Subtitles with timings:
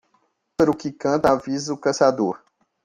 [0.57, 2.41] Pássaro que canta avisa o caçador.